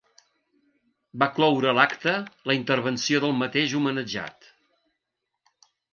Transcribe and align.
Va 1.23 1.27
cloure 1.35 1.75
l’acte 1.79 2.13
la 2.51 2.55
intervenció 2.61 3.21
del 3.27 3.35
mateix 3.43 3.77
homenatjat. 3.81 4.53